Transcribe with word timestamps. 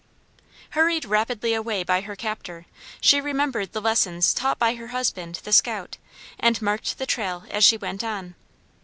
Hurried 0.71 1.05
rapidly 1.05 1.53
away 1.53 1.83
by 1.83 2.01
her 2.01 2.15
captor, 2.15 2.65
she 3.01 3.21
remembered 3.21 3.71
the 3.71 3.79
lessons 3.81 4.33
taught 4.33 4.57
by 4.57 4.73
her 4.73 4.87
husband, 4.87 5.39
the 5.43 5.53
scout, 5.53 5.97
and 6.39 6.59
marked 6.59 6.97
the 6.97 7.05
trail 7.05 7.43
as 7.51 7.63
she 7.63 7.77
went 7.77 8.03
on. 8.03 8.33